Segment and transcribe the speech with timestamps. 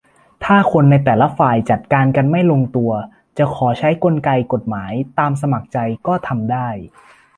[0.43, 2.91] -ถ้าคนในแต่ละฝ่ายจัดการกันไม่ลงตัว
[3.37, 5.77] จะขอใช้กลไกกฎหมาย ตามสมัครใจ
[6.07, 6.67] ก็ทำได้